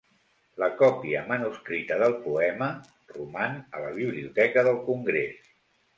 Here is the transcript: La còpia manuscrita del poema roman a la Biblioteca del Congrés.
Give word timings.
La 0.61 0.67
còpia 0.79 1.19
manuscrita 1.27 1.99
del 2.03 2.17
poema 2.25 2.69
roman 3.17 3.61
a 3.77 3.85
la 3.85 3.95
Biblioteca 3.99 4.65
del 4.71 4.85
Congrés. 4.93 5.53